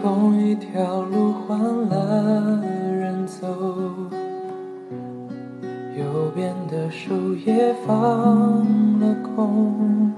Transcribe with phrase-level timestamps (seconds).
[0.00, 3.46] 同一条路换了人走，
[5.96, 7.14] 右边的手
[7.44, 7.94] 也放
[9.00, 10.12] 了空。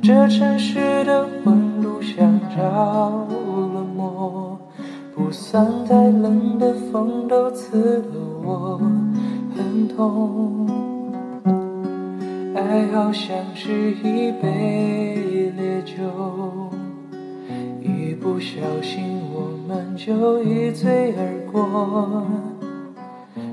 [0.00, 4.58] 这城市的温度像着了魔，
[5.14, 8.80] 不算太冷的风都刺了我
[9.54, 10.87] 很痛。
[12.68, 15.94] 爱好像是一杯烈酒。
[17.80, 22.26] 一不小心，我们就一醉而过。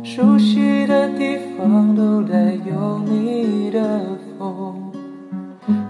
[0.03, 4.01] 熟悉的地方都带有你的
[4.37, 4.91] 风。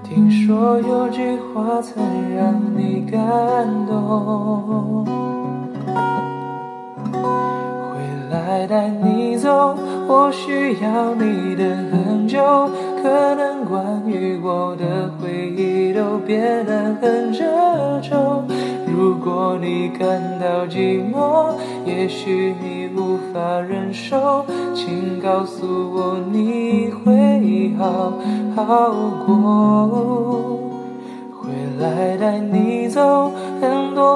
[0.03, 2.03] 听说有句话曾
[2.35, 5.04] 让你感动。
[8.67, 9.75] 带你走，
[10.07, 12.39] 我需要你等很久。
[13.03, 17.43] 可能关于我的回忆都变得很褶
[18.01, 18.43] 皱。
[18.87, 21.53] 如果你感到寂寞，
[21.85, 28.13] 也许你无法忍受，请告诉我你会好
[28.55, 28.93] 好
[29.27, 30.59] 过。
[31.41, 33.31] 回来带你走，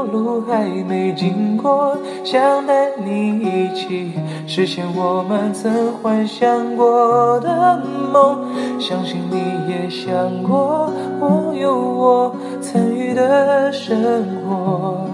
[0.03, 4.13] 路还没经过，想带你一起
[4.47, 8.39] 实现我们曾幻想过的梦。
[8.79, 9.37] 相信你
[9.71, 15.05] 也想过，我有我参与的生活，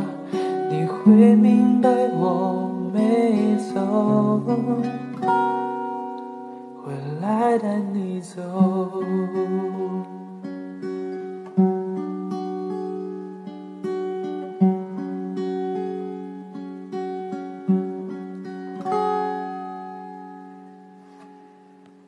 [0.70, 4.40] 你会明白我没走，
[6.84, 8.42] 回来带你走。